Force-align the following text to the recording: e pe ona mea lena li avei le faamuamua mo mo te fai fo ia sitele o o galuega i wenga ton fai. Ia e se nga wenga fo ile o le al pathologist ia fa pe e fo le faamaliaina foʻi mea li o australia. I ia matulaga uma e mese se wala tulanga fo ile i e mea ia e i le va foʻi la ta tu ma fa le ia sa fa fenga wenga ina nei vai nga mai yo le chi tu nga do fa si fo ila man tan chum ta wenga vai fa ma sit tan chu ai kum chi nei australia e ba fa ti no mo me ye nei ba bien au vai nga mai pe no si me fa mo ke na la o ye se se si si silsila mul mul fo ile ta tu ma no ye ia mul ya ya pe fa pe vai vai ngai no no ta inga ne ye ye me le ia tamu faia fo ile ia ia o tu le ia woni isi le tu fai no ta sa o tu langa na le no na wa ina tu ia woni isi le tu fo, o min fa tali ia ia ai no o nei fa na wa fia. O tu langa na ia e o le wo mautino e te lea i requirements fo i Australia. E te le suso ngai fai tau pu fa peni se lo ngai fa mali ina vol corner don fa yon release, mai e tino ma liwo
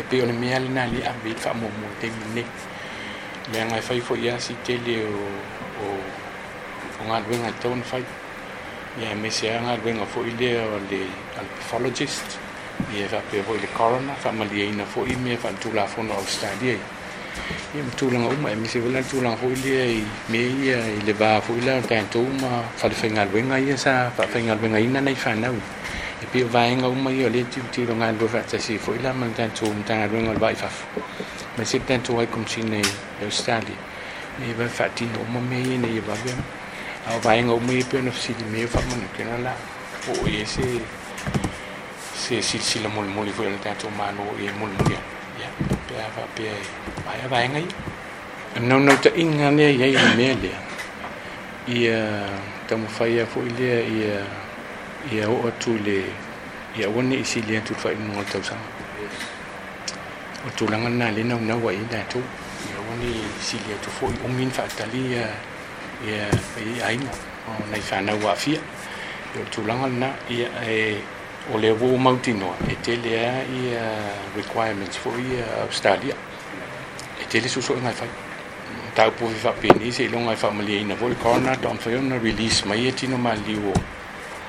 e 0.00 0.02
pe 0.08 0.22
ona 0.22 0.32
mea 0.32 0.58
lena 0.58 0.84
li 0.86 1.00
avei 1.04 1.34
le 1.34 1.40
faamuamua 1.44 1.76
mo 1.80 1.86
mo 1.86 1.98
te 2.00 2.08
fai 3.82 4.00
fo 4.00 4.14
ia 4.16 4.38
sitele 4.40 5.04
o 5.04 5.20
o 5.84 5.86
galuega 7.04 7.20
i 7.20 7.24
wenga 7.30 7.52
ton 7.62 7.82
fai. 7.82 8.04
Ia 9.00 9.10
e 9.12 9.14
se 9.40 9.48
nga 9.60 9.76
wenga 9.84 10.06
fo 10.06 10.24
ile 10.24 10.50
o 10.58 10.78
le 10.90 11.00
al 11.38 11.46
pathologist 11.58 12.38
ia 12.94 13.08
fa 13.08 13.20
pe 13.30 13.38
e 13.38 13.42
fo 13.42 13.54
le 13.54 13.68
faamaliaina 14.22 14.84
foʻi 14.84 15.16
mea 15.18 15.36
li 15.36 16.10
o 16.10 16.14
australia. 16.14 16.74
I 16.74 17.76
ia 17.76 17.82
matulaga 17.84 18.28
uma 18.34 18.50
e 18.50 18.56
mese 18.56 18.72
se 18.72 18.78
wala 18.80 19.02
tulanga 19.02 19.36
fo 19.36 19.46
ile 19.46 19.74
i 19.86 19.98
e 20.00 20.04
mea 20.28 20.48
ia 20.64 20.78
e 20.86 20.96
i 20.98 21.02
le 21.06 21.12
va 21.12 21.40
foʻi 21.40 21.60
la 21.66 21.80
ta 21.82 22.02
tu 22.10 22.22
ma 22.40 22.62
fa 22.76 22.88
le 22.88 22.94
ia 23.58 23.76
sa 23.76 24.10
fa 24.10 24.26
fenga 24.26 24.54
wenga 24.62 24.78
ina 26.20 26.28
nei 26.32 26.44
vai 26.44 26.76
nga 26.76 26.88
mai 26.88 27.20
yo 27.20 27.28
le 27.28 27.44
chi 27.48 27.60
tu 27.72 27.82
nga 27.94 28.12
do 28.12 28.28
fa 28.28 28.42
si 28.46 28.78
fo 28.78 28.92
ila 28.94 29.12
man 29.12 29.32
tan 29.32 29.50
chum 29.54 29.82
ta 29.84 30.06
wenga 30.06 30.32
vai 30.38 30.54
fa 30.54 30.68
ma 31.56 31.64
sit 31.64 31.86
tan 31.86 32.02
chu 32.02 32.18
ai 32.18 32.26
kum 32.28 32.44
chi 32.44 32.62
nei 32.62 32.84
australia 33.22 33.76
e 34.38 34.52
ba 34.52 34.68
fa 34.68 34.88
ti 34.88 35.06
no 35.06 35.24
mo 35.24 35.40
me 35.40 35.56
ye 35.56 35.76
nei 35.76 36.00
ba 36.00 36.14
bien 36.22 36.36
au 37.08 37.18
vai 37.20 37.42
nga 37.42 37.56
mai 37.56 37.82
pe 37.84 38.00
no 38.00 38.12
si 38.12 38.34
me 38.52 38.66
fa 38.66 38.80
mo 38.88 38.96
ke 39.16 39.24
na 39.24 39.36
la 39.38 39.54
o 40.08 40.28
ye 40.28 40.44
se 40.44 40.62
se 42.14 42.40
si 42.40 42.42
si 42.42 42.58
silsila 42.58 42.88
mul 42.88 43.06
mul 43.06 43.28
fo 43.32 43.42
ile 43.42 43.58
ta 43.58 43.72
tu 43.74 43.88
ma 43.88 44.10
no 44.12 44.24
ye 44.36 44.44
ia 44.44 44.52
mul 44.60 44.70
ya 44.88 45.00
ya 45.40 45.48
pe 45.88 45.94
fa 46.14 46.24
pe 46.34 46.52
vai 47.04 47.20
vai 47.28 47.48
ngai 47.48 47.66
no 48.60 48.78
no 48.78 48.92
ta 49.00 49.10
inga 49.16 49.50
ne 49.50 49.72
ye 49.72 49.86
ye 49.88 50.00
me 50.16 50.34
le 50.36 50.52
ia 51.66 52.28
tamu 52.68 52.88
faia 52.88 53.24
fo 53.24 53.40
ile 53.40 53.88
ia 53.88 54.49
ia 55.12 55.28
o 55.28 55.50
tu 55.58 55.78
le 55.78 56.04
ia 56.76 56.88
woni 56.88 57.20
isi 57.20 57.40
le 57.42 57.60
tu 57.60 57.74
fai 57.74 57.94
no 57.96 58.22
ta 58.24 58.38
sa 58.42 58.54
o 60.46 60.48
tu 60.56 60.66
langa 60.68 60.88
na 60.88 61.10
le 61.10 61.22
no 61.24 61.38
na 61.40 61.56
wa 61.56 61.72
ina 61.72 62.04
tu 62.08 62.18
ia 62.68 62.78
woni 62.88 63.10
isi 63.40 63.56
le 63.68 63.74
tu 63.82 63.90
fo, 63.90 64.06
o 64.06 64.28
min 64.28 64.50
fa 64.50 64.68
tali 64.76 65.16
ia 65.16 65.26
ia 66.06 66.28
ai 66.84 66.96
no 66.96 67.10
o 67.48 67.52
nei 67.70 67.80
fa 67.80 68.00
na 68.00 68.14
wa 68.14 68.34
fia. 68.34 68.60
O 69.36 69.44
tu 69.50 69.62
langa 69.66 69.88
na 69.88 70.08
ia 70.28 70.48
e 70.66 71.00
o 71.52 71.58
le 71.58 71.70
wo 71.72 71.96
mautino 71.96 72.54
e 72.68 72.76
te 72.82 72.96
lea 72.96 73.42
i 73.44 73.74
requirements 74.36 74.96
fo 74.98 75.10
i 75.16 75.40
Australia. 75.62 76.14
E 77.20 77.24
te 77.28 77.40
le 77.40 77.48
suso 77.48 77.74
ngai 77.74 77.94
fai 77.94 78.08
tau 78.94 79.10
pu 79.12 79.28
fa 79.28 79.52
peni 79.52 79.92
se 79.92 80.08
lo 80.08 80.18
ngai 80.18 80.36
fa 80.36 80.50
mali 80.50 80.80
ina 80.80 80.94
vol 80.94 81.14
corner 81.16 81.56
don 81.58 81.78
fa 81.78 81.90
yon 81.90 82.10
release, 82.20 82.64
mai 82.66 82.86
e 82.86 82.92
tino 82.92 83.16
ma 83.16 83.34
liwo 83.34 83.72